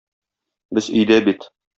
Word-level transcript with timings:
Без 0.77 0.87
өйдә 1.01 1.19
бит. 1.27 1.47